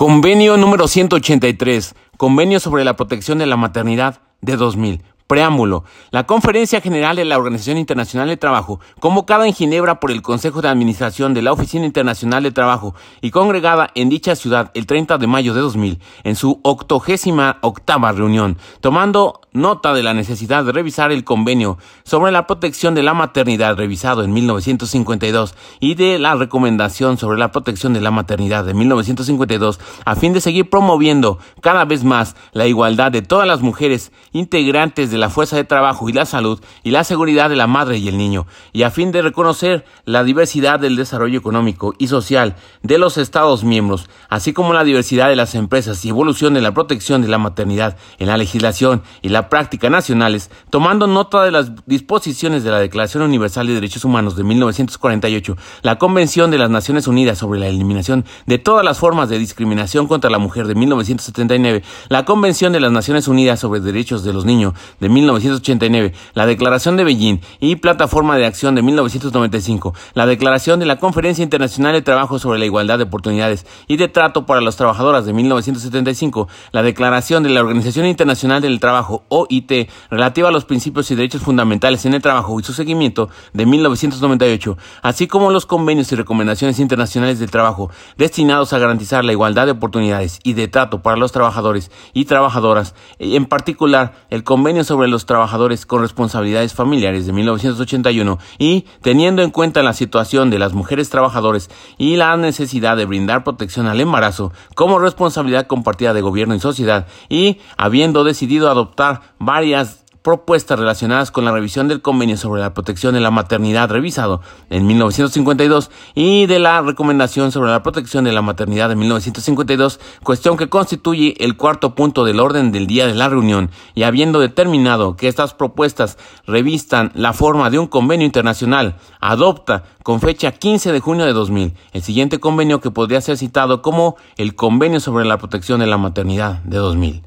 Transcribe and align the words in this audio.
Convenio 0.00 0.56
número 0.56 0.88
183, 0.88 1.94
Convenio 2.16 2.58
sobre 2.58 2.84
la 2.84 2.96
protección 2.96 3.36
de 3.36 3.44
la 3.44 3.58
maternidad 3.58 4.22
de 4.40 4.56
2000. 4.56 5.02
Preámbulo. 5.30 5.84
La 6.10 6.26
Conferencia 6.26 6.80
General 6.80 7.14
de 7.14 7.24
la 7.24 7.38
Organización 7.38 7.78
Internacional 7.78 8.26
de 8.26 8.36
Trabajo, 8.36 8.80
convocada 8.98 9.46
en 9.46 9.54
Ginebra 9.54 10.00
por 10.00 10.10
el 10.10 10.22
Consejo 10.22 10.60
de 10.60 10.68
Administración 10.68 11.34
de 11.34 11.42
la 11.42 11.52
Oficina 11.52 11.86
Internacional 11.86 12.42
de 12.42 12.50
Trabajo 12.50 12.96
y 13.20 13.30
congregada 13.30 13.90
en 13.94 14.08
dicha 14.08 14.34
ciudad 14.34 14.72
el 14.74 14.86
30 14.86 15.18
de 15.18 15.28
mayo 15.28 15.54
de 15.54 15.60
2000, 15.60 16.00
en 16.24 16.34
su 16.34 16.58
octogésima 16.64 17.58
octava 17.60 18.10
reunión, 18.10 18.58
tomando 18.80 19.40
nota 19.52 19.94
de 19.94 20.02
la 20.02 20.14
necesidad 20.14 20.64
de 20.64 20.72
revisar 20.72 21.12
el 21.12 21.24
convenio 21.24 21.78
sobre 22.04 22.32
la 22.32 22.46
protección 22.46 22.94
de 22.94 23.02
la 23.02 23.14
maternidad 23.14 23.76
revisado 23.76 24.22
en 24.22 24.32
1952 24.32 25.54
y 25.80 25.94
de 25.94 26.18
la 26.18 26.34
recomendación 26.34 27.18
sobre 27.18 27.38
la 27.38 27.50
protección 27.50 27.92
de 27.92 28.00
la 28.00 28.10
maternidad 28.10 28.64
de 28.64 28.74
1952 28.74 29.80
a 30.04 30.14
fin 30.14 30.32
de 30.32 30.40
seguir 30.40 30.70
promoviendo 30.70 31.38
cada 31.60 31.84
vez 31.84 32.04
más 32.04 32.36
la 32.52 32.66
igualdad 32.66 33.12
de 33.12 33.22
todas 33.22 33.46
las 33.46 33.60
mujeres 33.60 34.12
integrantes 34.32 35.10
de 35.10 35.18
la 35.20 35.30
fuerza 35.30 35.56
de 35.56 35.64
trabajo 35.64 36.08
y 36.08 36.12
la 36.12 36.26
salud 36.26 36.60
y 36.82 36.90
la 36.90 37.04
seguridad 37.04 37.48
de 37.48 37.56
la 37.56 37.66
madre 37.66 37.98
y 37.98 38.08
el 38.08 38.18
niño, 38.18 38.46
y 38.72 38.82
a 38.82 38.90
fin 38.90 39.12
de 39.12 39.22
reconocer 39.22 39.84
la 40.04 40.24
diversidad 40.24 40.80
del 40.80 40.96
desarrollo 40.96 41.38
económico 41.38 41.94
y 41.98 42.08
social 42.08 42.56
de 42.82 42.98
los 42.98 43.18
Estados 43.18 43.62
miembros, 43.62 44.08
así 44.28 44.52
como 44.52 44.72
la 44.72 44.84
diversidad 44.84 45.28
de 45.28 45.36
las 45.36 45.54
empresas 45.54 46.04
y 46.04 46.08
evolución 46.08 46.54
de 46.54 46.62
la 46.62 46.72
protección 46.74 47.22
de 47.22 47.28
la 47.28 47.38
maternidad 47.38 47.96
en 48.18 48.28
la 48.28 48.36
legislación 48.36 49.02
y 49.22 49.28
la 49.28 49.48
práctica 49.48 49.90
nacionales, 49.90 50.50
tomando 50.70 51.06
nota 51.06 51.42
de 51.42 51.50
las 51.50 51.86
disposiciones 51.86 52.64
de 52.64 52.70
la 52.70 52.78
Declaración 52.78 53.22
Universal 53.22 53.66
de 53.66 53.74
Derechos 53.74 54.04
Humanos 54.04 54.36
de 54.36 54.44
1948, 54.44 55.56
la 55.82 55.98
Convención 55.98 56.50
de 56.50 56.58
las 56.58 56.70
Naciones 56.70 57.06
Unidas 57.06 57.38
sobre 57.38 57.60
la 57.60 57.66
eliminación 57.66 58.24
de 58.46 58.58
todas 58.58 58.84
las 58.84 58.98
formas 58.98 59.28
de 59.28 59.38
discriminación 59.38 60.06
contra 60.06 60.30
la 60.30 60.38
mujer 60.38 60.66
de 60.66 60.74
1979, 60.74 61.82
la 62.08 62.24
Convención 62.24 62.72
de 62.72 62.80
las 62.80 62.92
Naciones 62.92 63.28
Unidas 63.28 63.60
sobre 63.60 63.80
Derechos 63.80 64.24
de 64.24 64.32
los 64.32 64.44
Niños 64.44 64.74
de 65.00 65.08
1989, 65.10 66.12
la 66.34 66.46
Declaración 66.46 66.96
de 66.96 67.04
Beijing 67.04 67.40
y 67.60 67.76
Plataforma 67.76 68.36
de 68.36 68.46
Acción 68.46 68.74
de 68.74 68.82
1995, 68.82 69.94
la 70.14 70.26
Declaración 70.26 70.80
de 70.80 70.86
la 70.86 70.98
Conferencia 70.98 71.42
Internacional 71.42 71.92
de 71.92 72.02
Trabajo 72.02 72.38
sobre 72.38 72.58
la 72.58 72.64
Igualdad 72.64 72.98
de 72.98 73.04
Oportunidades 73.04 73.66
y 73.86 73.96
de 73.96 74.08
Trato 74.08 74.46
para 74.46 74.60
las 74.60 74.76
Trabajadoras 74.76 75.26
de 75.26 75.32
1975, 75.32 76.48
la 76.72 76.82
Declaración 76.82 77.42
de 77.42 77.50
la 77.50 77.60
Organización 77.60 78.06
Internacional 78.06 78.62
del 78.62 78.80
Trabajo 78.80 79.24
OIT 79.28 79.90
relativa 80.10 80.48
a 80.48 80.52
los 80.52 80.64
principios 80.64 81.10
y 81.10 81.14
derechos 81.14 81.42
fundamentales 81.42 82.04
en 82.06 82.14
el 82.14 82.22
trabajo 82.22 82.58
y 82.58 82.62
su 82.62 82.72
seguimiento 82.72 83.28
de 83.52 83.66
1998, 83.66 84.76
así 85.02 85.26
como 85.26 85.50
los 85.50 85.66
convenios 85.66 86.12
y 86.12 86.16
recomendaciones 86.16 86.78
internacionales 86.78 87.38
del 87.38 87.50
trabajo 87.50 87.90
destinados 88.16 88.72
a 88.72 88.78
garantizar 88.78 89.24
la 89.24 89.32
igualdad 89.32 89.66
de 89.66 89.72
oportunidades 89.72 90.40
y 90.42 90.54
de 90.54 90.68
trato 90.68 91.02
para 91.02 91.16
los 91.16 91.32
trabajadores 91.32 91.90
y 92.12 92.24
trabajadoras, 92.24 92.94
en 93.18 93.46
particular 93.46 94.26
el 94.30 94.44
convenio 94.44 94.84
sobre 94.84 94.99
los 95.08 95.26
trabajadores 95.26 95.86
con 95.86 96.02
responsabilidades 96.02 96.74
familiares 96.74 97.26
de 97.26 97.32
1981 97.32 98.38
y 98.58 98.86
teniendo 99.02 99.42
en 99.42 99.50
cuenta 99.50 99.82
la 99.82 99.92
situación 99.92 100.50
de 100.50 100.58
las 100.58 100.72
mujeres 100.72 101.10
trabajadoras 101.10 101.70
y 101.98 102.16
la 102.16 102.36
necesidad 102.36 102.96
de 102.96 103.06
brindar 103.06 103.44
protección 103.44 103.86
al 103.86 104.00
embarazo 104.00 104.52
como 104.74 104.98
responsabilidad 104.98 105.66
compartida 105.66 106.14
de 106.14 106.20
gobierno 106.20 106.54
y 106.54 106.60
sociedad 106.60 107.06
y 107.28 107.58
habiendo 107.76 108.24
decidido 108.24 108.70
adoptar 108.70 109.20
varias 109.38 109.99
propuestas 110.22 110.78
relacionadas 110.78 111.30
con 111.30 111.44
la 111.44 111.52
revisión 111.52 111.88
del 111.88 112.02
convenio 112.02 112.36
sobre 112.36 112.60
la 112.60 112.74
protección 112.74 113.14
de 113.14 113.20
la 113.20 113.30
maternidad 113.30 113.88
revisado 113.88 114.40
en 114.68 114.86
1952 114.86 115.90
y 116.14 116.46
de 116.46 116.58
la 116.58 116.82
recomendación 116.82 117.52
sobre 117.52 117.70
la 117.70 117.82
protección 117.82 118.24
de 118.24 118.32
la 118.32 118.42
maternidad 118.42 118.88
de 118.88 118.96
1952, 118.96 120.00
cuestión 120.22 120.56
que 120.56 120.68
constituye 120.68 121.34
el 121.42 121.56
cuarto 121.56 121.94
punto 121.94 122.24
del 122.24 122.40
orden 122.40 122.72
del 122.72 122.86
día 122.86 123.06
de 123.06 123.14
la 123.14 123.28
reunión 123.28 123.70
y 123.94 124.02
habiendo 124.02 124.40
determinado 124.40 125.16
que 125.16 125.28
estas 125.28 125.54
propuestas 125.54 126.18
revistan 126.46 127.12
la 127.14 127.32
forma 127.32 127.70
de 127.70 127.78
un 127.78 127.86
convenio 127.86 128.26
internacional, 128.26 128.96
adopta 129.20 129.84
con 130.02 130.20
fecha 130.20 130.52
15 130.52 130.92
de 130.92 131.00
junio 131.00 131.24
de 131.24 131.32
2000 131.32 131.74
el 131.92 132.02
siguiente 132.02 132.40
convenio 132.40 132.80
que 132.80 132.90
podría 132.90 133.20
ser 133.20 133.36
citado 133.36 133.82
como 133.82 134.16
el 134.36 134.54
convenio 134.54 135.00
sobre 135.00 135.24
la 135.24 135.38
protección 135.38 135.80
de 135.80 135.86
la 135.86 135.98
maternidad 135.98 136.62
de 136.64 136.78
2000. 136.78 137.22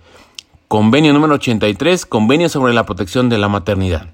Convenio 0.67 1.13
número 1.13 1.35
83, 1.35 2.05
Convenio 2.05 2.49
sobre 2.49 2.73
la 2.73 2.85
protección 2.85 3.29
de 3.29 3.37
la 3.37 3.47
maternidad. 3.47 4.07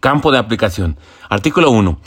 Campo 0.00 0.30
de 0.30 0.38
aplicación. 0.38 0.96
Artículo 1.28 1.70
1. 1.70 1.98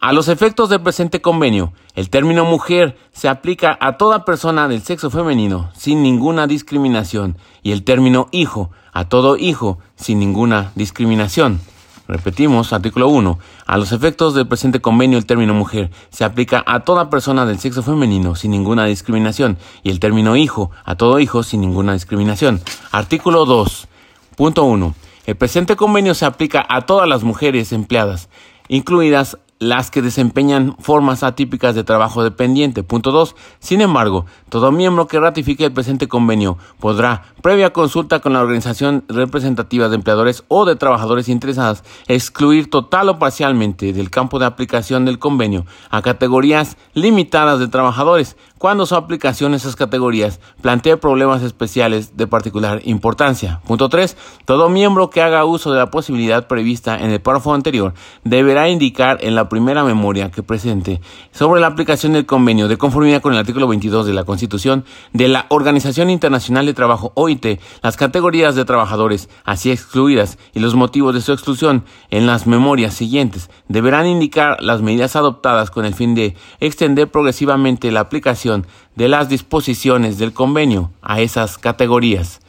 A 0.00 0.12
los 0.12 0.28
efectos 0.28 0.68
del 0.68 0.82
presente 0.82 1.22
convenio, 1.22 1.72
el 1.94 2.10
término 2.10 2.44
mujer 2.44 2.98
se 3.12 3.28
aplica 3.28 3.78
a 3.80 3.96
toda 3.96 4.24
persona 4.24 4.68
del 4.68 4.82
sexo 4.82 5.10
femenino 5.10 5.70
sin 5.74 6.02
ninguna 6.02 6.46
discriminación 6.46 7.38
y 7.62 7.72
el 7.72 7.82
término 7.82 8.28
hijo 8.30 8.70
a 8.92 9.08
todo 9.08 9.36
hijo 9.36 9.78
sin 9.96 10.18
ninguna 10.18 10.72
discriminación. 10.74 11.60
Repetimos, 12.08 12.72
artículo 12.72 13.08
1. 13.08 13.38
A 13.66 13.76
los 13.76 13.90
efectos 13.90 14.34
del 14.34 14.46
presente 14.46 14.80
convenio, 14.80 15.18
el 15.18 15.26
término 15.26 15.54
mujer 15.54 15.90
se 16.10 16.24
aplica 16.24 16.62
a 16.66 16.80
toda 16.80 17.10
persona 17.10 17.46
del 17.46 17.58
sexo 17.58 17.82
femenino 17.82 18.36
sin 18.36 18.52
ninguna 18.52 18.84
discriminación 18.84 19.58
y 19.82 19.90
el 19.90 19.98
término 19.98 20.36
hijo 20.36 20.70
a 20.84 20.94
todo 20.94 21.18
hijo 21.18 21.42
sin 21.42 21.60
ninguna 21.60 21.94
discriminación. 21.94 22.60
Artículo 22.92 23.44
2. 23.44 23.88
Punto 24.36 24.64
1. 24.64 24.94
El 25.26 25.36
presente 25.36 25.74
convenio 25.74 26.14
se 26.14 26.26
aplica 26.26 26.64
a 26.68 26.82
todas 26.82 27.08
las 27.08 27.24
mujeres 27.24 27.72
empleadas, 27.72 28.28
incluidas 28.68 29.38
las 29.58 29.90
que 29.90 30.02
desempeñan 30.02 30.76
formas 30.78 31.22
atípicas 31.22 31.74
de 31.74 31.84
trabajo 31.84 32.22
dependiente. 32.22 32.82
Punto 32.82 33.10
2. 33.10 33.34
Sin 33.58 33.80
embargo, 33.80 34.26
todo 34.48 34.70
miembro 34.70 35.06
que 35.06 35.18
ratifique 35.18 35.64
el 35.64 35.72
presente 35.72 36.08
convenio 36.08 36.58
podrá, 36.78 37.24
previa 37.42 37.72
consulta 37.72 38.20
con 38.20 38.34
la 38.34 38.40
organización 38.40 39.04
representativa 39.08 39.88
de 39.88 39.96
empleadores 39.96 40.44
o 40.48 40.64
de 40.64 40.76
trabajadores 40.76 41.28
interesadas, 41.28 41.84
excluir 42.06 42.68
total 42.70 43.08
o 43.08 43.18
parcialmente 43.18 43.92
del 43.92 44.10
campo 44.10 44.38
de 44.38 44.46
aplicación 44.46 45.04
del 45.04 45.18
convenio 45.18 45.64
a 45.90 46.02
categorías 46.02 46.76
limitadas 46.94 47.58
de 47.58 47.68
trabajadores 47.68 48.36
cuando 48.58 48.86
su 48.86 48.94
aplicación 48.94 49.52
a 49.52 49.56
esas 49.56 49.76
categorías 49.76 50.40
plantee 50.62 50.96
problemas 50.96 51.42
especiales 51.42 52.16
de 52.16 52.26
particular 52.26 52.80
importancia. 52.84 53.60
Punto 53.66 53.88
3. 53.88 54.16
Todo 54.44 54.68
miembro 54.68 55.10
que 55.10 55.20
haga 55.20 55.44
uso 55.44 55.72
de 55.72 55.78
la 55.78 55.90
posibilidad 55.90 56.46
prevista 56.46 56.98
en 56.98 57.10
el 57.10 57.20
párrafo 57.20 57.52
anterior 57.52 57.94
deberá 58.24 58.68
indicar 58.68 59.18
en 59.20 59.34
la 59.34 59.48
primera 59.48 59.84
memoria 59.84 60.30
que 60.30 60.42
presente 60.42 61.00
sobre 61.32 61.60
la 61.60 61.66
aplicación 61.66 62.14
del 62.14 62.26
convenio 62.26 62.68
de 62.68 62.78
conformidad 62.78 63.20
con 63.20 63.34
el 63.34 63.38
artículo 63.38 63.68
22 63.68 64.06
de 64.06 64.14
la 64.14 64.24
Constitución 64.24 64.84
de 65.12 65.28
la 65.28 65.46
Organización 65.50 66.10
Internacional 66.10 66.66
de 66.66 66.74
Trabajo 66.74 67.12
OIT 67.14 67.60
las 67.82 67.96
categorías 67.96 68.54
de 68.54 68.64
trabajadores 68.64 69.28
así 69.44 69.70
excluidas 69.70 70.38
y 70.54 70.60
los 70.60 70.74
motivos 70.74 71.14
de 71.14 71.20
su 71.20 71.32
exclusión 71.32 71.84
en 72.10 72.26
las 72.26 72.46
memorias 72.46 72.94
siguientes 72.94 73.50
deberán 73.68 74.06
indicar 74.06 74.62
las 74.62 74.82
medidas 74.82 75.16
adoptadas 75.16 75.70
con 75.70 75.84
el 75.84 75.94
fin 75.94 76.14
de 76.14 76.36
extender 76.60 77.10
progresivamente 77.10 77.90
la 77.90 78.00
aplicación 78.00 78.45
de 78.94 79.08
las 79.08 79.28
disposiciones 79.28 80.18
del 80.18 80.32
convenio 80.32 80.90
a 81.02 81.20
esas 81.20 81.58
categorías. 81.58 82.40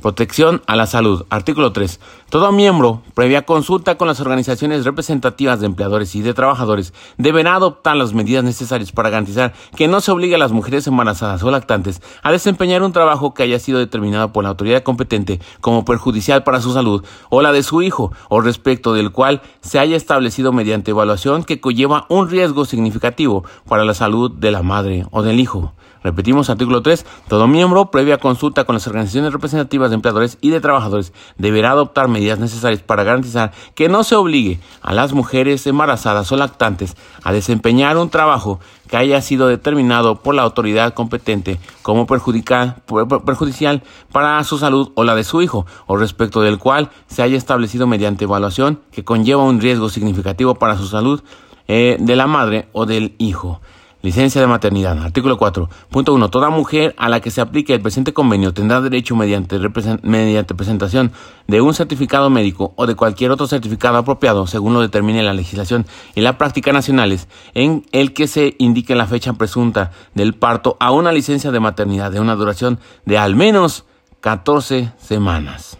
Protección 0.00 0.62
a 0.66 0.76
la 0.76 0.86
salud. 0.86 1.26
Artículo 1.28 1.72
3. 1.72 2.00
Todo 2.30 2.52
miembro, 2.52 3.02
previa 3.12 3.42
consulta 3.42 3.98
con 3.98 4.08
las 4.08 4.18
organizaciones 4.20 4.86
representativas 4.86 5.60
de 5.60 5.66
empleadores 5.66 6.14
y 6.14 6.22
de 6.22 6.32
trabajadores, 6.32 6.94
deberá 7.18 7.56
adoptar 7.56 7.96
las 7.96 8.14
medidas 8.14 8.42
necesarias 8.42 8.92
para 8.92 9.10
garantizar 9.10 9.52
que 9.76 9.88
no 9.88 10.00
se 10.00 10.10
obligue 10.10 10.36
a 10.36 10.38
las 10.38 10.52
mujeres 10.52 10.86
embarazadas 10.86 11.42
o 11.42 11.50
lactantes 11.50 12.00
a 12.22 12.32
desempeñar 12.32 12.82
un 12.82 12.92
trabajo 12.92 13.34
que 13.34 13.42
haya 13.42 13.58
sido 13.58 13.78
determinado 13.78 14.32
por 14.32 14.44
la 14.44 14.50
autoridad 14.50 14.82
competente 14.82 15.38
como 15.60 15.84
perjudicial 15.84 16.44
para 16.44 16.62
su 16.62 16.72
salud 16.72 17.04
o 17.28 17.42
la 17.42 17.52
de 17.52 17.62
su 17.62 17.82
hijo, 17.82 18.10
o 18.30 18.40
respecto 18.40 18.94
del 18.94 19.12
cual 19.12 19.42
se 19.60 19.78
haya 19.78 19.96
establecido 19.96 20.52
mediante 20.52 20.92
evaluación 20.92 21.44
que 21.44 21.60
conlleva 21.60 22.06
un 22.08 22.30
riesgo 22.30 22.64
significativo 22.64 23.44
para 23.68 23.84
la 23.84 23.92
salud 23.92 24.30
de 24.30 24.50
la 24.50 24.62
madre 24.62 25.04
o 25.10 25.22
del 25.22 25.40
hijo. 25.40 25.74
Repetimos 26.02 26.48
artículo 26.48 26.82
3. 26.82 27.04
Todo 27.28 27.46
miembro, 27.46 27.90
previa 27.90 28.18
consulta 28.18 28.64
con 28.64 28.74
las 28.74 28.86
organizaciones 28.86 29.32
representativas 29.32 29.90
de 29.90 29.96
empleadores 29.96 30.38
y 30.40 30.50
de 30.50 30.60
trabajadores, 30.60 31.12
deberá 31.36 31.72
adoptar 31.72 32.08
medidas 32.08 32.38
necesarias 32.38 32.82
para 32.82 33.04
garantizar 33.04 33.52
que 33.74 33.88
no 33.88 34.02
se 34.02 34.14
obligue 34.14 34.60
a 34.80 34.94
las 34.94 35.12
mujeres 35.12 35.66
embarazadas 35.66 36.32
o 36.32 36.36
lactantes 36.36 36.96
a 37.22 37.32
desempeñar 37.32 37.98
un 37.98 38.08
trabajo 38.08 38.60
que 38.88 38.96
haya 38.96 39.20
sido 39.20 39.46
determinado 39.46 40.16
por 40.16 40.34
la 40.34 40.42
autoridad 40.42 40.94
competente 40.94 41.60
como 41.82 42.06
perjudicial 42.06 43.82
para 44.10 44.42
su 44.44 44.58
salud 44.58 44.90
o 44.94 45.04
la 45.04 45.14
de 45.14 45.24
su 45.24 45.42
hijo, 45.42 45.66
o 45.86 45.96
respecto 45.96 46.40
del 46.40 46.58
cual 46.58 46.90
se 47.06 47.22
haya 47.22 47.36
establecido 47.36 47.86
mediante 47.86 48.24
evaluación 48.24 48.80
que 48.90 49.04
conlleva 49.04 49.44
un 49.44 49.60
riesgo 49.60 49.90
significativo 49.90 50.54
para 50.54 50.76
su 50.76 50.86
salud 50.86 51.22
eh, 51.68 51.98
de 52.00 52.16
la 52.16 52.26
madre 52.26 52.68
o 52.72 52.86
del 52.86 53.14
hijo. 53.18 53.60
Licencia 54.02 54.40
de 54.40 54.46
maternidad. 54.46 54.98
Artículo 55.02 55.36
4. 55.36 55.68
Punto 55.90 56.14
1. 56.14 56.30
Toda 56.30 56.48
mujer 56.48 56.94
a 56.96 57.10
la 57.10 57.20
que 57.20 57.30
se 57.30 57.42
aplique 57.42 57.74
el 57.74 57.82
presente 57.82 58.14
convenio 58.14 58.54
tendrá 58.54 58.80
derecho 58.80 59.14
mediante, 59.14 59.58
mediante 60.02 60.54
presentación 60.54 61.12
de 61.46 61.60
un 61.60 61.74
certificado 61.74 62.30
médico 62.30 62.72
o 62.76 62.86
de 62.86 62.94
cualquier 62.94 63.30
otro 63.30 63.46
certificado 63.46 63.98
apropiado, 63.98 64.46
según 64.46 64.72
lo 64.72 64.80
determine 64.80 65.22
la 65.22 65.34
legislación 65.34 65.84
y 66.14 66.22
la 66.22 66.38
práctica 66.38 66.72
nacionales, 66.72 67.28
en 67.52 67.84
el 67.92 68.14
que 68.14 68.26
se 68.26 68.56
indique 68.58 68.94
la 68.94 69.06
fecha 69.06 69.34
presunta 69.34 69.90
del 70.14 70.32
parto 70.32 70.78
a 70.80 70.92
una 70.92 71.12
licencia 71.12 71.50
de 71.50 71.60
maternidad 71.60 72.10
de 72.10 72.20
una 72.20 72.36
duración 72.36 72.80
de 73.04 73.18
al 73.18 73.36
menos 73.36 73.84
14 74.20 74.92
semanas. 74.98 75.76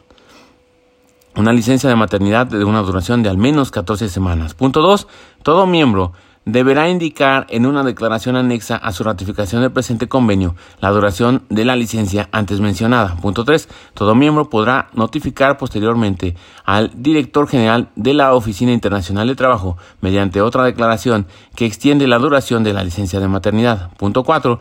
Una 1.37 1.55
licencia 1.55 1.89
de 1.89 1.97
maternidad 1.97 2.49
de 2.49 2.65
una 2.65 2.83
duración 2.83 3.23
de 3.23 3.31
al 3.31 3.39
menos 3.39 3.71
14 3.71 4.11
semanas. 4.11 4.53
Punto 4.53 4.83
2. 4.83 5.07
Todo 5.43 5.67
miembro 5.67 6.13
deberá 6.45 6.89
indicar 6.89 7.47
en 7.51 7.67
una 7.67 7.83
declaración 7.85 8.37
anexa 8.37 8.77
a 8.77 8.93
su 8.93 9.05
ratificación 9.05 9.63
del 9.63 9.73
presente 9.73 10.09
convenio 10.09 10.57
la 10.81 10.91
duración 10.91 11.43
de 11.49 11.65
la 11.65 11.77
licencia 11.77 12.29
antes 12.33 12.61
mencionada. 12.61 13.17
Punto 13.17 13.45
3. 13.45 13.69
Todo 13.95 14.15
miembro 14.15 14.49
podrá 14.49 14.89
notificar 14.95 15.59
posteriormente 15.59 16.35
al 16.65 16.91
director 16.95 17.47
general 17.47 17.89
de 17.97 18.15
la 18.15 18.35
Oficina 18.35 18.73
Internacional 18.73 19.29
de 19.29 19.35
Trabajo 19.35 19.77
mediante 20.01 20.41
otra 20.41 20.65
declaración 20.65 21.27
que 21.55 21.67
extiende 21.67 22.07
la 22.07 22.19
duración 22.19 22.65
de 22.65 22.73
la 22.73 22.85
licencia 22.85 23.21
de 23.21 23.29
maternidad. 23.29 23.91
Punto 23.97 24.25
4 24.25 24.59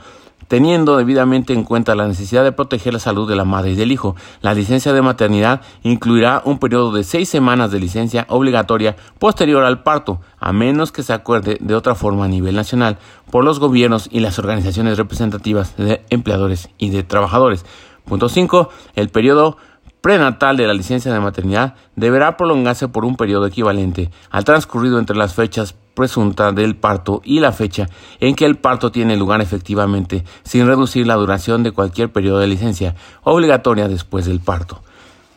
teniendo 0.50 0.98
debidamente 0.98 1.54
en 1.54 1.64
cuenta 1.64 1.96
la 1.96 2.08
necesidad 2.08 2.44
de 2.44 2.52
proteger 2.52 2.92
la 2.92 3.00
salud 3.00 3.30
de 3.30 3.38
la 3.38 3.46
madre 3.46 3.72
y 3.72 3.76
del 3.76 3.94
hijo. 3.94 4.18
La 4.42 4.54
licencia 4.54 4.92
de 4.92 5.02
maternidad 5.02 5.62
incluirá 5.84 6.42
un 6.44 6.60
periodo 6.60 6.92
de 6.92 7.06
seis 7.06 7.30
semanas 7.30 7.72
de 7.72 7.80
licencia 7.80 8.26
obligatoria 8.28 8.98
posterior 9.20 9.64
al 9.64 9.84
parto, 9.84 10.20
a 10.40 10.52
menos 10.52 10.92
que 10.92 11.04
se 11.04 11.14
acuerde 11.14 11.58
de 11.62 11.76
otra 11.76 11.96
forma 11.96 12.26
a 12.26 12.28
nivel 12.28 12.56
nacional 12.56 12.98
por 13.32 13.46
los 13.46 13.60
gobiernos 13.60 14.10
y 14.12 14.20
las 14.20 14.40
organizaciones 14.40 14.98
representativas 14.98 15.78
de 15.78 16.04
empleadores 16.10 16.70
y 16.80 16.90
de 16.90 17.04
trabajadores. 17.04 17.64
Punto 18.06 18.28
5. 18.28 18.70
El 18.96 19.10
periodo 19.10 19.58
prenatal 20.02 20.58
de 20.58 20.66
la 20.66 20.74
licencia 20.74 21.14
de 21.14 21.20
maternidad 21.20 21.76
deberá 21.96 22.38
prolongarse 22.38 22.88
por 22.88 23.06
un 23.06 23.18
periodo 23.18 23.46
equivalente 23.46 24.10
al 24.32 24.46
transcurrido 24.46 24.98
entre 24.98 25.16
las 25.16 25.36
fechas 25.36 25.76
presunta 26.00 26.54
del 26.54 26.78
parto 26.78 27.22
y 27.26 27.42
la 27.42 27.52
fecha 27.52 27.90
en 28.22 28.34
que 28.34 28.46
el 28.46 28.56
parto 28.56 28.90
tiene 28.90 29.18
lugar 29.18 29.42
efectivamente, 29.42 30.24
sin 30.44 30.66
reducir 30.66 31.06
la 31.06 31.16
duración 31.16 31.62
de 31.62 31.74
cualquier 31.74 32.10
periodo 32.10 32.40
de 32.40 32.48
licencia 32.48 32.96
obligatoria 33.24 33.90
después 33.90 34.26
del 34.26 34.40
parto. 34.40 34.82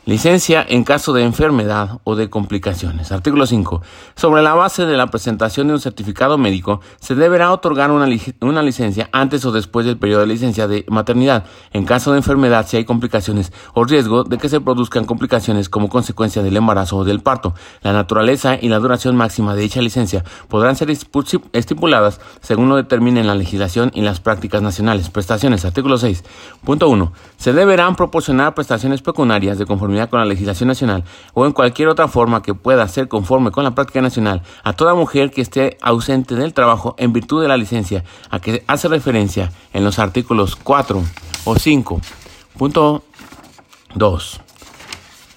Licencia 0.05 0.67
en 0.69 0.83
caso 0.83 1.13
de 1.13 1.23
enfermedad 1.23 2.01
o 2.03 2.17
de 2.17 2.29
complicaciones. 2.29 3.13
Artículo 3.13 3.47
5. 3.47 3.83
Sobre 4.17 4.43
la 4.43 4.53
base 4.53 4.85
de 4.85 4.97
la 4.97 5.07
presentación 5.07 5.69
de 5.69 5.75
un 5.75 5.81
certificado 5.81 6.39
médico, 6.39 6.81
se 6.99 7.15
deberá 7.15 7.53
otorgar 7.53 7.93
una, 7.93 8.09
una, 8.41 8.63
licencia 8.63 9.09
antes 9.13 9.45
o 9.45 9.53
después 9.53 9.87
del 9.87 9.99
periodo 9.99 10.23
de 10.23 10.27
licencia 10.27 10.67
de 10.67 10.85
maternidad, 10.89 11.45
en 11.73 11.85
caso 11.85 12.11
de 12.11 12.19
enfermedad 12.19 12.67
si 12.67 12.79
hay 12.79 12.85
complicaciones 12.85 13.53
o 13.75 13.85
riesgo 13.85 14.25
de 14.25 14.39
que 14.39 14.49
se 14.49 14.61
produzcan 14.61 15.05
complicaciones 15.05 15.69
como 15.69 15.89
consecuencia 15.89 16.43
del 16.43 16.57
embarazo 16.57 16.97
o 16.97 17.05
del 17.05 17.21
parto. 17.21 17.55
La 17.83 17.93
naturaleza 17.93 18.59
y 18.61 18.71
la 18.71 18.81
duración 18.81 19.15
máxima 19.15 19.55
de 19.55 19.63
dicha 19.63 19.81
licencia 19.83 20.25
podrán 20.49 20.75
ser 20.75 20.91
estipuladas 20.91 22.21
según 22.41 22.69
lo 22.69 22.75
determine 22.75 23.23
la 23.23 23.37
legislación 23.37 23.93
y 23.95 24.01
las 24.01 24.19
prácticas 24.19 24.63
nacionales. 24.63 25.11
Prestaciones. 25.11 25.65
Artículo 25.65 25.97
6. 25.97 26.25
Punto 26.65 26.89
1. 26.89 27.13
Se 27.37 27.53
deberán 27.53 27.95
proporcionar 27.95 28.57
prestaciones 28.57 29.01
pecuniarias 29.01 29.59
de 29.59 29.67
conformidad 29.67 29.92
con 30.09 30.21
la 30.21 30.27
legislación 30.27 30.69
nacional 30.69 31.05
o 31.35 31.47
en 31.47 31.53
cualquier 31.53 31.89
otra 31.89 32.09
forma 32.09 32.43
que 32.43 32.55
pueda 32.55 32.87
ser 32.89 33.09
conforme 33.09 33.50
con 33.50 33.65
la 33.65 33.75
práctica 33.75 34.00
nacional 34.00 34.43
a 34.65 34.73
toda 34.73 34.94
mujer 34.94 35.31
que 35.31 35.43
esté 35.43 35.77
ausente 35.81 36.35
del 36.35 36.55
trabajo 36.55 36.94
en 36.99 37.12
virtud 37.12 37.43
de 37.43 37.49
la 37.49 37.56
licencia 37.56 38.05
a 38.31 38.41
que 38.41 38.65
hace 38.67 38.89
referencia 38.89 39.53
en 39.73 39.85
los 39.85 39.99
artículos 39.99 40.56
4 40.56 41.03
o 41.44 41.56
5. 41.56 42.00
Punto 42.56 43.05
2. 43.94 44.41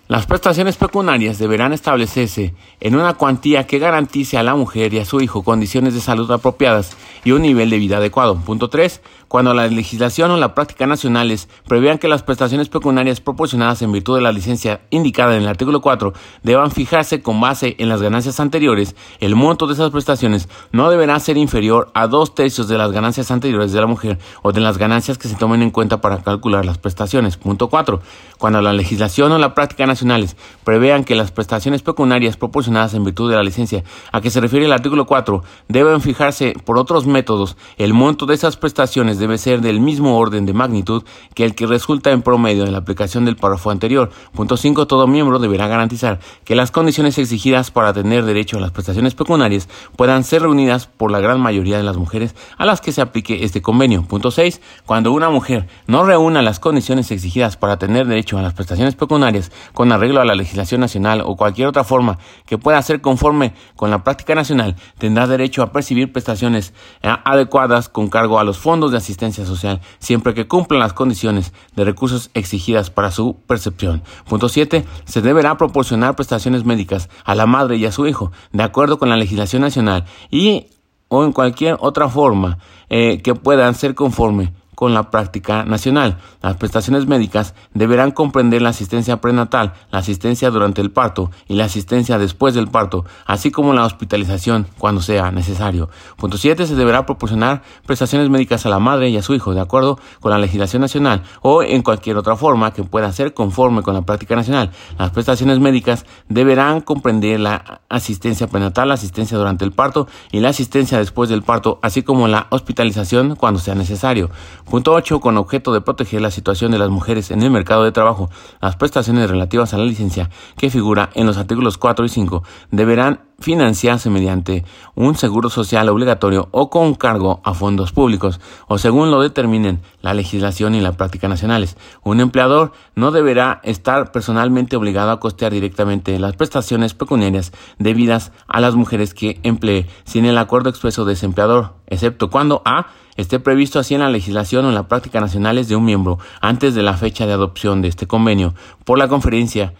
Las 0.07 0.27
prestaciones 0.27 0.77
pecuniarias 0.77 1.39
deberán 1.39 1.73
establecerse 1.73 2.53
en 2.79 2.95
una 2.95 3.15
cuantía 3.15 3.65
que 3.65 3.79
garantice 3.79 4.37
a 4.37 4.43
la 4.43 4.53
mujer 4.53 4.93
y 4.93 4.99
a 4.99 5.05
su 5.05 5.19
hijo 5.19 5.43
condiciones 5.43 5.95
de 5.95 5.99
salud 5.99 6.29
apropiadas 6.29 6.95
y 7.23 7.31
un 7.31 7.41
nivel 7.41 7.71
de 7.71 7.79
vida 7.79 7.97
adecuado. 7.97 8.35
Punto 8.37 8.69
3. 8.69 9.01
Cuando 9.27 9.53
la 9.53 9.67
legislación 9.67 10.31
o 10.31 10.37
la 10.37 10.53
práctica 10.53 10.85
nacionales 10.87 11.49
prevean 11.67 11.97
que 11.97 12.07
las 12.07 12.23
prestaciones 12.23 12.69
pecuniarias 12.69 13.21
proporcionadas 13.21 13.81
en 13.81 13.91
virtud 13.91 14.15
de 14.15 14.21
la 14.21 14.31
licencia 14.31 14.81
indicada 14.89 15.35
en 15.35 15.43
el 15.43 15.47
artículo 15.47 15.81
4 15.81 16.13
deban 16.43 16.71
fijarse 16.71 17.21
con 17.21 17.41
base 17.41 17.75
en 17.79 17.89
las 17.89 18.01
ganancias 18.01 18.39
anteriores, 18.39 18.95
el 19.19 19.35
monto 19.35 19.67
de 19.67 19.73
esas 19.73 19.91
prestaciones 19.91 20.49
no 20.71 20.89
deberá 20.89 21.19
ser 21.19 21.37
inferior 21.37 21.89
a 21.93 22.07
dos 22.07 22.35
tercios 22.35 22.67
de 22.67 22.77
las 22.77 22.91
ganancias 22.91 23.31
anteriores 23.31 23.71
de 23.71 23.81
la 23.81 23.87
mujer 23.87 24.19
o 24.41 24.51
de 24.51 24.61
las 24.61 24.77
ganancias 24.77 25.17
que 25.17 25.27
se 25.27 25.35
tomen 25.35 25.61
en 25.61 25.71
cuenta 25.71 26.01
para 26.01 26.21
calcular 26.21 26.65
las 26.65 26.77
prestaciones. 26.77 27.37
Punto 27.37 27.69
4. 27.69 28.01
Cuando 28.37 28.61
la 28.61 28.73
legislación 28.73 29.31
o 29.31 29.37
la 29.37 29.53
práctica 29.53 29.85
nacionales 29.85 30.35
prevean 30.63 31.03
que 31.03 31.15
las 31.15 31.31
prestaciones 31.31 31.81
pecuniarias 31.81 32.37
proporcionadas 32.37 32.93
en 32.93 33.03
virtud 33.03 33.29
de 33.29 33.37
la 33.37 33.43
licencia 33.43 33.83
a 34.11 34.21
que 34.21 34.29
se 34.29 34.41
refiere 34.41 34.65
el 34.65 34.73
artículo 34.73 35.05
4 35.05 35.43
deben 35.67 36.01
fijarse 36.01 36.53
por 36.65 36.77
otros 36.77 37.05
métodos, 37.05 37.57
el 37.77 37.93
monto 37.93 38.25
de 38.25 38.35
esas 38.35 38.57
prestaciones 38.57 39.14
debe 39.19 39.37
ser 39.37 39.61
del 39.61 39.79
mismo 39.79 40.17
orden 40.17 40.45
de 40.45 40.53
magnitud 40.53 41.03
que 41.33 41.45
el 41.45 41.55
que 41.55 41.67
resulta 41.67 42.11
en 42.11 42.21
promedio 42.21 42.65
de 42.65 42.71
la 42.71 42.79
aplicación 42.79 43.25
del 43.25 43.35
párrafo 43.35 43.71
anterior. 43.71 44.11
Punto 44.33 44.57
5. 44.57 44.87
Todo 44.87 45.07
miembro 45.07 45.39
deberá 45.39 45.67
garantizar 45.67 46.19
que 46.43 46.55
las 46.55 46.71
condiciones 46.71 47.17
exigidas 47.17 47.71
para 47.71 47.93
tener 47.93 48.25
derecho 48.25 48.57
a 48.57 48.61
las 48.61 48.71
prestaciones 48.71 49.15
pecuniarias 49.15 49.69
puedan 49.95 50.23
ser 50.23 50.41
reunidas 50.41 50.87
por 50.87 51.11
la 51.11 51.19
gran 51.19 51.39
mayoría 51.39 51.77
de 51.77 51.83
las 51.83 51.97
mujeres 51.97 52.35
a 52.57 52.65
las 52.65 52.81
que 52.81 52.91
se 52.91 53.01
aplique 53.01 53.43
este 53.43 53.61
convenio. 53.61 54.03
Punto 54.03 54.31
6. 54.31 54.61
Cuando 54.85 55.11
una 55.11 55.29
mujer 55.29 55.67
no 55.87 56.05
reúna 56.05 56.41
las 56.41 56.59
condiciones 56.59 57.11
exigidas 57.11 57.57
para 57.57 57.77
tener 57.77 58.07
derecho 58.07 58.37
a 58.37 58.41
las 58.41 58.53
prestaciones 58.53 58.95
pecuniarias 58.95 59.51
con 59.73 59.91
arreglo 59.91 60.21
a 60.21 60.25
la 60.25 60.35
legislación 60.35 60.81
nacional 60.81 61.21
o 61.25 61.35
cualquier 61.35 61.67
otra 61.67 61.83
forma 61.83 62.17
que 62.45 62.57
pueda 62.57 62.81
ser 62.81 63.01
conforme 63.01 63.53
con 63.75 63.89
la 63.89 64.03
práctica 64.03 64.35
nacional, 64.35 64.75
tendrá 64.97 65.27
derecho 65.27 65.61
a 65.61 65.71
percibir 65.71 66.11
prestaciones 66.11 66.73
eh, 67.01 67.09
adecuadas 67.23 67.89
con 67.89 68.09
cargo 68.09 68.39
a 68.39 68.43
los 68.43 68.57
fondos 68.57 68.91
de 68.91 68.97
asistencia 69.05 69.45
social, 69.45 69.81
siempre 69.99 70.33
que 70.33 70.47
cumplan 70.47 70.79
las 70.79 70.93
condiciones 70.93 71.53
de 71.75 71.85
recursos 71.85 72.29
exigidas 72.33 72.89
para 72.89 73.11
su 73.11 73.37
percepción. 73.47 74.03
Punto 74.27 74.49
7. 74.49 74.85
Se 75.05 75.21
deberá 75.21 75.57
proporcionar 75.57 76.15
prestaciones 76.15 76.65
médicas 76.65 77.09
a 77.23 77.35
la 77.35 77.45
madre 77.45 77.77
y 77.77 77.85
a 77.85 77.91
su 77.91 78.07
hijo, 78.07 78.31
de 78.51 78.63
acuerdo 78.63 78.97
con 78.97 79.09
la 79.09 79.17
legislación 79.17 79.61
nacional 79.61 80.05
y 80.29 80.67
o 81.07 81.23
en 81.23 81.31
cualquier 81.31 81.77
otra 81.79 82.09
forma 82.09 82.57
eh, 82.89 83.21
que 83.21 83.35
puedan 83.35 83.75
ser 83.75 83.93
conforme 83.95 84.53
con 84.75 84.93
la 84.93 85.09
práctica 85.09 85.63
nacional. 85.65 86.17
Las 86.41 86.57
prestaciones 86.57 87.07
médicas 87.07 87.55
deberán 87.73 88.11
comprender 88.11 88.61
la 88.61 88.69
asistencia 88.69 89.21
prenatal, 89.21 89.73
la 89.91 89.99
asistencia 89.99 90.51
durante 90.51 90.81
el 90.81 90.91
parto 90.91 91.31
y 91.47 91.55
la 91.55 91.65
asistencia 91.65 92.17
después 92.17 92.53
del 92.53 92.67
parto, 92.67 93.05
así 93.25 93.51
como 93.51 93.73
la 93.73 93.85
hospitalización 93.85 94.67
cuando 94.77 95.01
sea 95.01 95.31
necesario. 95.31 95.89
Punto 96.17 96.37
7. 96.37 96.67
Se 96.67 96.75
deberá 96.75 97.05
proporcionar 97.05 97.63
prestaciones 97.85 98.29
médicas 98.29 98.65
a 98.65 98.69
la 98.69 98.79
madre 98.79 99.09
y 99.09 99.17
a 99.17 99.21
su 99.21 99.33
hijo, 99.33 99.53
de 99.53 99.61
acuerdo 99.61 99.99
con 100.19 100.31
la 100.31 100.37
legislación 100.37 100.81
nacional 100.81 101.23
o 101.41 101.63
en 101.63 101.81
cualquier 101.81 102.17
otra 102.17 102.35
forma 102.35 102.71
que 102.71 102.83
pueda 102.83 103.11
ser 103.11 103.33
conforme 103.33 103.81
con 103.81 103.93
la 103.93 104.01
práctica 104.01 104.35
nacional. 104.35 104.71
Las 104.97 105.11
prestaciones 105.11 105.59
médicas 105.59 106.05
deberán 106.29 106.81
comprender 106.81 107.39
la 107.39 107.81
asistencia 107.89 108.47
prenatal, 108.47 108.89
la 108.89 108.95
asistencia 108.95 109.37
durante 109.37 109.65
el 109.65 109.71
parto 109.71 110.07
y 110.31 110.39
la 110.39 110.49
asistencia 110.49 110.97
después 110.97 111.29
del 111.29 111.43
parto, 111.43 111.79
así 111.81 112.03
como 112.03 112.27
la 112.27 112.47
hospitalización 112.49 113.35
cuando 113.35 113.59
sea 113.59 113.75
necesario. 113.75 114.29
Punto 114.69 114.93
8. 114.93 115.19
Con 115.19 115.37
objeto 115.37 115.71
de 115.73 115.81
proteger 115.81 116.21
la 116.21 116.31
situación 116.31 116.71
de 116.71 116.79
las 116.79 116.89
mujeres 116.89 117.29
en 117.29 117.43
el 117.43 117.51
mercado 117.51 117.83
de 117.83 117.91
trabajo, 117.91 118.31
las 118.61 118.75
prestaciones 118.75 119.29
relativas 119.29 119.73
a 119.73 119.77
la 119.77 119.85
licencia 119.85 120.31
que 120.57 120.71
figura 120.71 121.11
en 121.13 121.27
los 121.27 121.37
artículos 121.37 121.77
4 121.77 122.05
y 122.05 122.09
5 122.09 122.43
deberán 122.71 123.21
financiarse 123.39 124.09
mediante 124.09 124.63
un 124.95 125.15
seguro 125.15 125.49
social 125.49 125.89
obligatorio 125.89 126.47
o 126.51 126.69
con 126.69 126.95
cargo 126.95 127.41
a 127.43 127.53
fondos 127.53 127.91
públicos 127.91 128.39
o 128.67 128.77
según 128.77 129.11
lo 129.11 129.21
determinen 129.21 129.81
la 130.01 130.13
legislación 130.13 130.73
y 130.73 130.81
la 130.81 130.93
práctica 130.93 131.27
nacionales. 131.27 131.77
Un 132.03 132.21
empleador 132.21 132.71
no 132.95 133.11
deberá 133.11 133.59
estar 133.63 134.11
personalmente 134.11 134.75
obligado 134.75 135.11
a 135.11 135.19
costear 135.19 135.51
directamente 135.51 136.17
las 136.17 136.35
prestaciones 136.35 136.93
pecuniarias 136.93 137.51
debidas 137.77 138.31
a 138.47 138.61
las 138.61 138.75
mujeres 138.75 139.13
que 139.13 139.39
emplee 139.43 139.87
sin 140.05 140.25
el 140.25 140.37
acuerdo 140.37 140.69
expreso 140.69 141.05
de 141.05 141.13
ese 141.13 141.25
empleador, 141.25 141.75
excepto 141.87 142.29
cuando 142.29 142.61
A 142.65 142.87
esté 143.15 143.39
previsto 143.39 143.79
así 143.79 143.93
en 143.95 144.01
la 144.01 144.09
legislación 144.09 144.65
o 144.65 144.69
en 144.69 144.75
la 144.75 144.87
práctica 144.87 145.21
nacionales 145.21 145.67
de 145.67 145.75
un 145.75 145.85
miembro 145.85 146.19
antes 146.41 146.75
de 146.75 146.83
la 146.83 146.93
fecha 146.93 147.25
de 147.25 147.33
adopción 147.33 147.81
de 147.81 147.87
este 147.87 148.07
convenio 148.07 148.53
por 148.83 148.97
la 148.97 149.07
Conferencia 149.07 149.73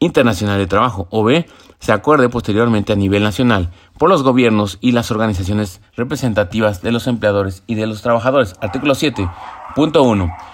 Internacional 0.00 0.58
de 0.58 0.66
Trabajo 0.66 1.06
o 1.10 1.24
B 1.24 1.46
se 1.78 1.92
acuerde 1.92 2.28
posteriormente 2.28 2.92
a 2.92 2.96
nivel 2.96 3.22
nacional 3.22 3.70
por 3.98 4.08
los 4.08 4.22
gobiernos 4.22 4.78
y 4.80 4.92
las 4.92 5.10
organizaciones 5.10 5.80
representativas 5.96 6.82
de 6.82 6.92
los 6.92 7.06
empleadores 7.06 7.62
y 7.66 7.74
de 7.74 7.86
los 7.86 8.02
trabajadores. 8.02 8.54
Artículo 8.60 8.94
7.1 8.94 10.53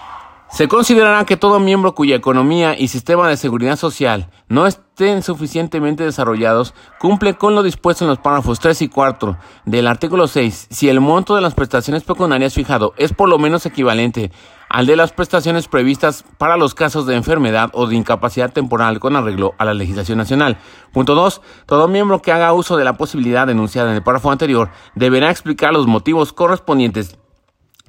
Se 0.51 0.67
considerará 0.67 1.23
que 1.23 1.37
todo 1.37 1.61
miembro 1.61 1.95
cuya 1.95 2.17
economía 2.17 2.77
y 2.77 2.89
sistema 2.89 3.29
de 3.29 3.37
seguridad 3.37 3.77
social 3.77 4.29
no 4.49 4.67
estén 4.67 5.23
suficientemente 5.23 6.03
desarrollados 6.03 6.73
cumple 6.99 7.35
con 7.35 7.55
lo 7.55 7.63
dispuesto 7.63 8.03
en 8.03 8.09
los 8.09 8.19
párrafos 8.19 8.59
3 8.59 8.81
y 8.81 8.89
4 8.89 9.37
del 9.63 9.87
artículo 9.87 10.27
6 10.27 10.67
si 10.69 10.89
el 10.89 10.99
monto 10.99 11.35
de 11.35 11.41
las 11.41 11.55
prestaciones 11.55 12.03
pecuniarias 12.03 12.53
fijado 12.53 12.93
es 12.97 13.13
por 13.13 13.29
lo 13.29 13.39
menos 13.39 13.65
equivalente 13.65 14.29
al 14.67 14.87
de 14.87 14.97
las 14.97 15.13
prestaciones 15.13 15.69
previstas 15.69 16.25
para 16.37 16.57
los 16.57 16.75
casos 16.75 17.05
de 17.05 17.15
enfermedad 17.15 17.69
o 17.73 17.87
de 17.87 17.95
incapacidad 17.95 18.51
temporal 18.51 18.99
con 18.99 19.15
arreglo 19.15 19.53
a 19.57 19.65
la 19.65 19.73
legislación 19.73 20.17
nacional. 20.17 20.59
Punto 20.93 21.13
2. 21.13 21.41
Todo 21.65 21.89
miembro 21.89 22.21
que 22.21 22.31
haga 22.31 22.53
uso 22.53 22.77
de 22.77 22.85
la 22.85 22.95
posibilidad 22.95 23.45
denunciada 23.45 23.89
en 23.89 23.97
el 23.97 24.03
párrafo 24.03 24.31
anterior 24.31 24.69
deberá 24.95 25.29
explicar 25.29 25.73
los 25.73 25.87
motivos 25.87 26.31
correspondientes 26.31 27.17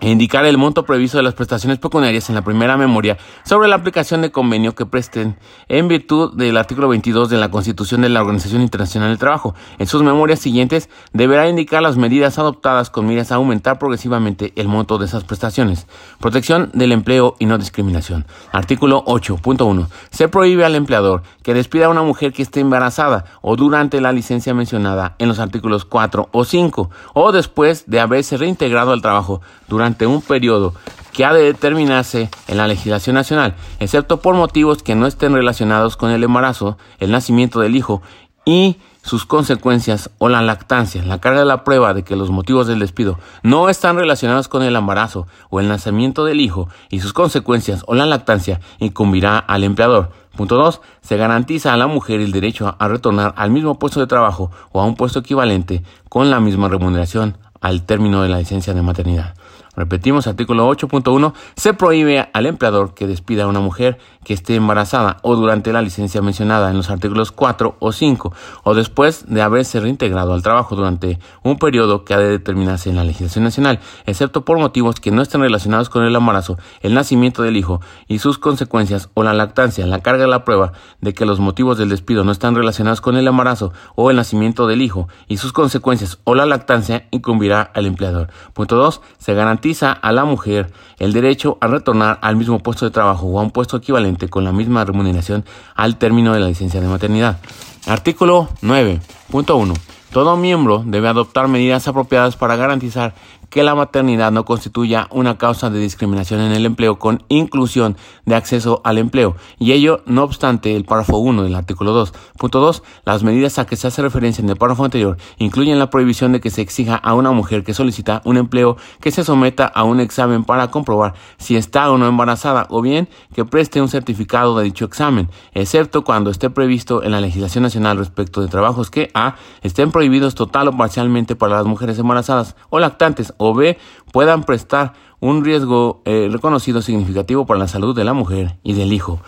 e 0.02 0.10
indicar 0.10 0.44
el 0.44 0.58
monto 0.58 0.84
previsto 0.84 1.16
de 1.16 1.22
las 1.22 1.34
prestaciones 1.34 1.78
pecuniarias 1.78 2.28
en 2.28 2.34
la 2.34 2.42
primera 2.42 2.76
memoria 2.76 3.16
sobre 3.44 3.68
la 3.68 3.76
aplicación 3.76 4.20
de 4.20 4.32
convenio 4.32 4.74
que 4.74 4.84
presten 4.84 5.36
en 5.68 5.86
virtud 5.86 6.34
del 6.34 6.56
artículo 6.56 6.88
22 6.88 7.30
de 7.30 7.36
la 7.38 7.52
Constitución 7.52 8.00
de 8.00 8.08
la 8.08 8.20
Organización 8.20 8.62
Internacional 8.62 9.10
del 9.10 9.18
Trabajo. 9.18 9.54
En 9.78 9.86
sus 9.86 10.02
memorias 10.02 10.40
siguientes 10.40 10.90
deberá 11.12 11.48
indicar 11.48 11.82
las 11.82 11.96
medidas 11.96 12.36
adoptadas 12.40 12.90
con 12.90 13.06
miras 13.06 13.30
a 13.30 13.36
aumentar 13.36 13.78
progresivamente 13.78 14.52
el 14.56 14.66
monto 14.66 14.98
de 14.98 15.06
esas 15.06 15.22
prestaciones. 15.22 15.86
Protección 16.18 16.70
del 16.74 16.90
empleo 16.90 17.36
y 17.38 17.46
no 17.46 17.56
discriminación. 17.56 18.26
Artículo 18.50 19.04
8.1. 19.04 19.86
Se 20.10 20.26
prohíbe 20.26 20.64
al 20.64 20.74
empleador 20.74 21.22
que 21.44 21.54
despida 21.54 21.86
a 21.86 21.90
una 21.90 22.02
mujer 22.02 22.32
que 22.32 22.42
esté 22.42 22.58
embarazada 22.58 23.24
o 23.40 23.54
durante 23.54 24.00
la 24.00 24.10
licencia 24.10 24.52
mencionada 24.52 25.14
en 25.20 25.28
los 25.28 25.38
artículos 25.38 25.84
4 25.84 26.28
o 26.32 26.44
5 26.44 26.90
o 27.14 27.30
después 27.30 27.84
de 27.86 28.00
haberse 28.00 28.36
reintegrado 28.36 28.90
al 28.92 29.00
trabajo 29.00 29.40
durante 29.68 29.91
un 30.06 30.22
periodo 30.22 30.74
que 31.12 31.24
ha 31.24 31.32
de 31.32 31.42
determinarse 31.42 32.30
en 32.48 32.56
la 32.56 32.66
legislación 32.66 33.14
nacional, 33.14 33.54
excepto 33.80 34.20
por 34.20 34.34
motivos 34.34 34.82
que 34.82 34.94
no 34.94 35.06
estén 35.06 35.34
relacionados 35.34 35.96
con 35.96 36.10
el 36.10 36.24
embarazo, 36.24 36.78
el 36.98 37.10
nacimiento 37.10 37.60
del 37.60 37.76
hijo 37.76 38.02
y 38.44 38.78
sus 39.02 39.26
consecuencias 39.26 40.10
o 40.18 40.28
la 40.28 40.42
lactancia, 40.42 41.04
la 41.04 41.20
carga 41.20 41.40
de 41.40 41.46
la 41.46 41.64
prueba 41.64 41.92
de 41.92 42.04
que 42.04 42.16
los 42.16 42.30
motivos 42.30 42.66
del 42.66 42.78
despido 42.78 43.18
no 43.42 43.68
están 43.68 43.96
relacionados 43.96 44.48
con 44.48 44.62
el 44.62 44.76
embarazo 44.76 45.26
o 45.50 45.60
el 45.60 45.68
nacimiento 45.68 46.24
del 46.24 46.40
hijo 46.40 46.68
y 46.88 47.00
sus 47.00 47.12
consecuencias 47.12 47.84
o 47.86 47.94
la 47.94 48.06
lactancia 48.06 48.60
incumbirá 48.78 49.38
al 49.38 49.64
empleador. 49.64 50.10
Punto 50.36 50.56
2. 50.56 50.80
Se 51.02 51.16
garantiza 51.16 51.74
a 51.74 51.76
la 51.76 51.88
mujer 51.88 52.20
el 52.20 52.32
derecho 52.32 52.74
a 52.78 52.88
retornar 52.88 53.34
al 53.36 53.50
mismo 53.50 53.78
puesto 53.78 54.00
de 54.00 54.06
trabajo 54.06 54.50
o 54.70 54.80
a 54.80 54.86
un 54.86 54.94
puesto 54.94 55.18
equivalente 55.18 55.82
con 56.08 56.30
la 56.30 56.40
misma 56.40 56.68
remuneración 56.68 57.36
al 57.60 57.82
término 57.82 58.22
de 58.22 58.28
la 58.28 58.38
licencia 58.38 58.72
de 58.72 58.82
maternidad. 58.82 59.34
Repetimos, 59.74 60.26
artículo 60.26 60.68
8.1, 60.68 61.32
se 61.56 61.72
prohíbe 61.72 62.28
al 62.34 62.44
empleador 62.44 62.92
que 62.92 63.06
despida 63.06 63.44
a 63.44 63.46
una 63.46 63.60
mujer 63.60 63.98
que 64.22 64.34
esté 64.34 64.54
embarazada 64.54 65.16
o 65.22 65.34
durante 65.34 65.72
la 65.72 65.80
licencia 65.80 66.20
mencionada 66.20 66.70
en 66.70 66.76
los 66.76 66.90
artículos 66.90 67.32
4 67.32 67.76
o 67.78 67.92
5 67.92 68.34
o 68.64 68.74
después 68.74 69.24
de 69.28 69.40
haberse 69.40 69.80
reintegrado 69.80 70.34
al 70.34 70.42
trabajo 70.42 70.76
durante 70.76 71.18
un 71.42 71.58
periodo 71.58 72.04
que 72.04 72.12
ha 72.12 72.18
de 72.18 72.28
determinarse 72.28 72.90
en 72.90 72.96
la 72.96 73.04
legislación 73.04 73.44
nacional, 73.44 73.80
excepto 74.04 74.44
por 74.44 74.58
motivos 74.58 75.00
que 75.00 75.10
no 75.10 75.22
estén 75.22 75.40
relacionados 75.40 75.88
con 75.88 76.04
el 76.04 76.14
embarazo, 76.14 76.58
el 76.82 76.92
nacimiento 76.92 77.42
del 77.42 77.56
hijo 77.56 77.80
y 78.08 78.18
sus 78.18 78.36
consecuencias 78.36 79.08
o 79.14 79.22
la 79.22 79.32
lactancia, 79.32 79.86
la 79.86 80.02
carga 80.02 80.24
de 80.24 80.30
la 80.30 80.44
prueba 80.44 80.72
de 81.00 81.14
que 81.14 81.24
los 81.24 81.40
motivos 81.40 81.78
del 81.78 81.88
despido 81.88 82.24
no 82.24 82.32
están 82.32 82.54
relacionados 82.54 83.00
con 83.00 83.16
el 83.16 83.26
embarazo 83.26 83.72
o 83.94 84.10
el 84.10 84.16
nacimiento 84.16 84.66
del 84.66 84.82
hijo 84.82 85.08
y 85.28 85.38
sus 85.38 85.54
consecuencias 85.54 86.18
o 86.24 86.34
la 86.34 86.44
lactancia 86.44 87.06
incumbirá 87.10 87.62
al 87.62 87.86
empleador. 87.86 88.28
Punto 88.52 88.76
2. 88.76 89.00
Se 89.16 89.32
garantiza 89.32 89.61
garantiza 89.62 89.92
a 89.92 90.10
la 90.10 90.24
mujer 90.24 90.72
el 90.98 91.12
derecho 91.12 91.56
a 91.60 91.68
retornar 91.68 92.18
al 92.20 92.34
mismo 92.34 92.58
puesto 92.58 92.84
de 92.84 92.90
trabajo 92.90 93.26
o 93.26 93.38
a 93.38 93.42
un 93.42 93.52
puesto 93.52 93.76
equivalente 93.76 94.28
con 94.28 94.42
la 94.42 94.50
misma 94.50 94.84
remuneración 94.84 95.44
al 95.76 95.98
término 95.98 96.34
de 96.34 96.40
la 96.40 96.48
licencia 96.48 96.80
de 96.80 96.88
maternidad. 96.88 97.38
Artículo 97.86 98.48
9.1. 98.60 99.74
Todo 100.10 100.36
miembro 100.36 100.82
debe 100.84 101.06
adoptar 101.06 101.46
medidas 101.46 101.86
apropiadas 101.86 102.34
para 102.34 102.56
garantizar 102.56 103.14
que 103.52 103.62
la 103.62 103.74
maternidad 103.74 104.32
no 104.32 104.46
constituya 104.46 105.08
una 105.10 105.36
causa 105.36 105.68
de 105.68 105.78
discriminación 105.78 106.40
en 106.40 106.52
el 106.52 106.64
empleo 106.64 106.98
con 106.98 107.22
inclusión 107.28 107.98
de 108.24 108.34
acceso 108.34 108.80
al 108.82 108.96
empleo, 108.96 109.36
y 109.58 109.72
ello 109.72 110.00
no 110.06 110.24
obstante 110.24 110.74
el 110.74 110.86
párrafo 110.86 111.18
1 111.18 111.42
del 111.42 111.54
artículo 111.54 111.92
2. 111.92 112.14
Punto 112.38 112.60
2. 112.60 112.82
Las 113.04 113.22
medidas 113.22 113.58
a 113.58 113.66
que 113.66 113.76
se 113.76 113.88
hace 113.88 114.00
referencia 114.00 114.42
en 114.42 114.48
el 114.48 114.56
párrafo 114.56 114.86
anterior 114.86 115.18
incluyen 115.36 115.78
la 115.78 115.90
prohibición 115.90 116.32
de 116.32 116.40
que 116.40 116.48
se 116.48 116.62
exija 116.62 116.96
a 116.96 117.12
una 117.12 117.30
mujer 117.32 117.62
que 117.62 117.74
solicita 117.74 118.22
un 118.24 118.38
empleo 118.38 118.78
que 119.02 119.10
se 119.10 119.22
someta 119.22 119.66
a 119.66 119.84
un 119.84 120.00
examen 120.00 120.44
para 120.44 120.70
comprobar 120.70 121.12
si 121.36 121.54
está 121.56 121.90
o 121.90 121.98
no 121.98 122.08
embarazada, 122.08 122.66
o 122.70 122.80
bien 122.80 123.10
que 123.34 123.44
preste 123.44 123.82
un 123.82 123.88
certificado 123.90 124.56
de 124.56 124.64
dicho 124.64 124.86
examen, 124.86 125.28
excepto 125.52 126.04
cuando 126.04 126.30
esté 126.30 126.48
previsto 126.48 127.02
en 127.02 127.12
la 127.12 127.20
legislación 127.20 127.64
nacional 127.64 127.98
respecto 127.98 128.40
de 128.40 128.48
trabajos 128.48 128.88
que 128.88 129.10
a. 129.12 129.34
estén 129.60 129.92
prohibidos 129.92 130.34
total 130.34 130.68
o 130.68 130.72
parcialmente 130.72 131.36
para 131.36 131.56
las 131.56 131.66
mujeres 131.66 131.98
embarazadas 131.98 132.56
o 132.70 132.78
lactantes 132.78 133.34
o 133.42 133.54
B 133.54 133.78
puedan 134.12 134.44
prestar 134.44 134.94
un 135.20 135.44
riesgo 135.44 136.02
eh, 136.04 136.28
reconocido 136.30 136.82
significativo 136.82 137.46
para 137.46 137.60
la 137.60 137.68
salud 137.68 137.94
de 137.94 138.04
la 138.04 138.12
mujer 138.12 138.56
y 138.62 138.74
del 138.74 138.92
hijo. 138.92 139.20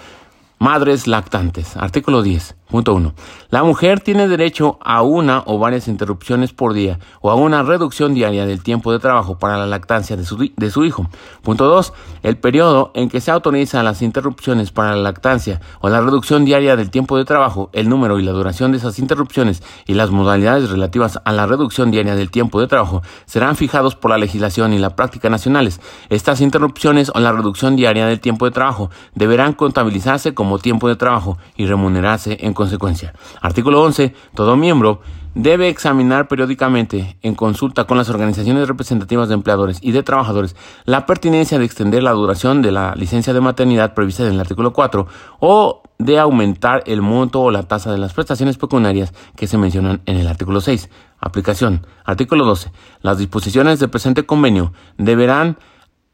Madres 0.65 1.07
lactantes. 1.07 1.77
Artículo 1.77 2.23
10. 2.23 2.57
Punto 2.75 2.95
1. 2.95 3.15
La 3.51 3.63
mujer 3.63 4.01
tiene 4.01 4.27
derecho 4.27 4.79
a 4.83 5.03
una 5.03 5.45
o 5.47 5.59
varias 5.59 5.87
interrupciones 5.87 6.53
por 6.53 6.73
día 6.73 6.99
o 7.21 7.31
a 7.31 7.35
una 7.35 7.63
reducción 7.63 8.15
diaria 8.15 8.47
del 8.47 8.65
tiempo 8.65 8.91
de 8.91 8.99
trabajo 8.99 9.39
para 9.39 9.59
la 9.59 9.67
lactancia 9.67 10.17
de 10.17 10.25
su, 10.25 10.51
de 10.57 10.71
su 10.71 10.85
hijo. 10.85 11.07
Punto 11.43 11.67
2. 11.67 11.93
El 12.25 12.37
periodo 12.37 12.91
en 12.95 13.11
que 13.11 13.21
se 13.21 13.31
autorizan 13.31 13.85
las 13.85 14.03
interrupciones 14.03 14.73
para 14.73 14.97
la 14.97 15.03
lactancia 15.03 15.61
o 15.81 15.89
la 15.89 16.01
reducción 16.01 16.45
diaria 16.45 16.75
del 16.75 16.91
tiempo 16.91 17.17
de 17.17 17.25
trabajo, 17.25 17.71
el 17.75 17.89
número 17.89 18.19
y 18.19 18.25
la 18.25 18.33
duración 18.33 18.73
de 18.73 18.79
esas 18.79 18.99
interrupciones 18.99 19.63
y 19.87 19.95
las 19.95 20.11
modalidades 20.11 20.71
relativas 20.71 21.21
a 21.25 21.33
la 21.33 21.47
reducción 21.47 21.93
diaria 21.93 22.17
del 22.17 22.33
tiempo 22.33 22.61
de 22.61 22.67
trabajo 22.67 23.03
serán 23.27 23.55
fijados 23.55 23.95
por 23.95 24.11
la 24.11 24.19
legislación 24.19 24.73
y 24.73 24.79
la 24.79 24.97
práctica 24.97 25.29
nacionales. 25.29 25.81
Estas 26.09 26.41
interrupciones 26.41 27.13
o 27.15 27.21
la 27.21 27.31
reducción 27.31 27.77
diaria 27.77 28.07
del 28.07 28.19
tiempo 28.19 28.47
de 28.47 28.51
trabajo 28.51 28.91
deberán 29.15 29.53
contabilizarse 29.53 30.35
tiempo 30.59 30.89
de 30.89 30.97
trabajo 30.97 31.39
y 31.57 31.67
remunerarse 31.67 32.39
en 32.41 32.55
consecuencia. 32.55 33.15
Artículo 33.41 33.83
11. 33.83 34.15
Todo 34.35 34.57
miembro 34.57 35.01
debe 35.35 35.69
examinar 35.69 36.29
periódicamente, 36.29 37.17
en 37.23 37.35
consulta 37.35 37.85
con 37.85 37.99
las 37.99 38.09
organizaciones 38.09 38.69
representativas 38.69 39.29
de 39.29 39.35
empleadores 39.35 39.79
y 39.83 39.93
de 39.93 40.03
trabajadores, 40.03 40.57
la 40.85 41.07
pertinencia 41.07 41.59
de 41.59 41.65
extender 41.65 42.03
la 42.03 42.13
duración 42.13 42.63
de 42.63 42.73
la 42.73 42.95
licencia 42.95 43.33
de 43.33 43.41
maternidad 43.41 43.95
prevista 43.95 44.25
en 44.25 44.35
el 44.35 44.41
artículo 44.41 44.73
4 44.73 45.07
o 45.41 45.83
de 45.99 46.19
aumentar 46.19 46.83
el 46.87 47.03
monto 47.03 47.41
o 47.41 47.51
la 47.51 47.65
tasa 47.65 47.91
de 47.91 47.99
las 47.99 48.13
prestaciones 48.13 48.59
pecuniarias 48.59 49.13
que 49.37 49.47
se 49.47 49.59
mencionan 49.59 50.03
en 50.07 50.17
el 50.17 50.27
artículo 50.27 50.61
6. 50.61 50.91
Aplicación. 51.21 51.87
Artículo 52.05 52.45
12. 52.45 52.71
Las 53.01 53.19
disposiciones 53.19 53.81
del 53.81 53.91
presente 53.91 54.27
convenio 54.27 54.73
deberán 54.99 55.57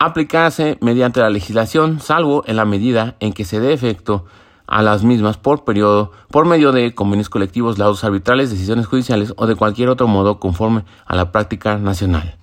aplicarse 0.00 0.78
mediante 0.80 1.20
la 1.20 1.28
legislación, 1.28 2.00
salvo 2.00 2.42
en 2.46 2.56
la 2.56 2.64
medida 2.64 3.16
en 3.20 3.34
que 3.34 3.44
se 3.44 3.60
dé 3.60 3.74
efecto 3.74 4.24
a 4.66 4.82
las 4.82 5.04
mismas 5.04 5.36
por 5.36 5.64
periodo, 5.64 6.10
por 6.30 6.46
medio 6.46 6.72
de 6.72 6.94
convenios 6.94 7.28
colectivos, 7.28 7.76
laudos 7.78 8.02
arbitrales, 8.02 8.50
decisiones 8.50 8.86
judiciales 8.86 9.34
o 9.36 9.46
de 9.46 9.56
cualquier 9.56 9.90
otro 9.90 10.08
modo 10.08 10.40
conforme 10.40 10.84
a 11.04 11.14
la 11.16 11.30
práctica 11.30 11.76
nacional. 11.76 12.36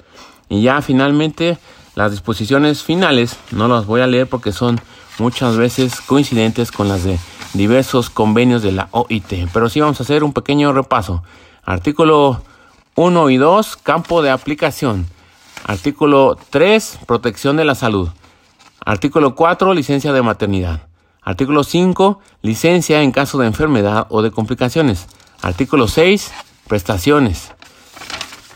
Y 0.49 0.61
ya 0.61 0.81
finalmente, 0.83 1.57
las 1.95 2.11
disposiciones 2.11 2.83
finales, 2.83 3.39
no 3.51 3.67
las 3.67 3.87
voy 3.87 4.01
a 4.01 4.07
leer 4.07 4.27
porque 4.27 4.51
son 4.51 4.79
muchas 5.17 5.57
veces 5.57 5.99
coincidentes 6.01 6.71
con 6.71 6.87
las 6.87 7.03
de 7.05 7.17
diversos 7.53 8.11
convenios 8.11 8.61
de 8.61 8.73
la 8.73 8.87
OIT, 8.91 9.49
pero 9.51 9.67
sí 9.67 9.81
vamos 9.81 9.99
a 9.99 10.03
hacer 10.03 10.23
un 10.23 10.31
pequeño 10.31 10.73
repaso. 10.73 11.23
Artículo 11.65 12.43
1 12.93 13.29
y 13.31 13.37
2, 13.37 13.77
campo 13.77 14.21
de 14.21 14.29
aplicación. 14.29 15.07
Artículo 15.65 16.37
3, 16.49 16.99
protección 17.05 17.57
de 17.57 17.65
la 17.65 17.75
salud. 17.75 18.09
Artículo 18.85 19.35
4, 19.35 19.73
licencia 19.73 20.13
de 20.13 20.21
maternidad. 20.21 20.87
Artículo 21.27 21.65
5. 21.65 22.21
Licencia 22.41 23.01
en 23.01 23.11
caso 23.11 23.37
de 23.37 23.47
enfermedad 23.47 24.07
o 24.07 24.21
de 24.21 24.31
complicaciones. 24.31 25.07
Artículo 25.41 25.89
6. 25.89 26.31
Prestaciones. 26.69 27.51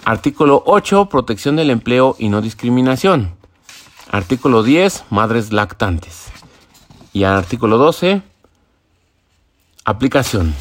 Artículo 0.05 0.63
8. 0.65 1.07
Protección 1.07 1.57
del 1.57 1.69
empleo 1.69 2.15
y 2.17 2.29
no 2.29 2.41
discriminación. 2.41 3.35
Artículo 4.09 4.63
10. 4.63 5.03
Madres 5.09 5.51
lactantes. 5.51 6.27
Y 7.11 7.25
artículo 7.25 7.77
12. 7.77 8.21
Aplicación. 9.83 10.55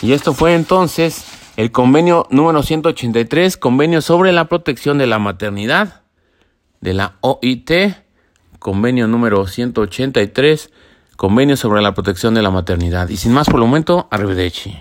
Y 0.00 0.14
esto 0.14 0.34
fue 0.34 0.56
entonces 0.56 1.24
el 1.56 1.72
convenio 1.72 2.26
número 2.30 2.62
183, 2.62 3.56
convenio 3.56 4.00
sobre 4.00 4.32
la 4.32 4.46
protección 4.46 4.98
de 4.98 5.06
la 5.06 5.18
maternidad 5.18 6.02
de 6.80 6.94
la 6.94 7.16
OIT, 7.20 7.70
convenio 8.58 9.08
número 9.08 9.46
183 9.46 10.70
Convenio 11.22 11.56
sobre 11.56 11.82
la 11.82 11.94
protección 11.94 12.34
de 12.34 12.42
la 12.42 12.50
maternidad. 12.50 13.08
Y 13.08 13.16
sin 13.16 13.32
más 13.32 13.46
por 13.46 13.60
el 13.60 13.66
momento, 13.66 14.08
arrivederci. 14.10 14.76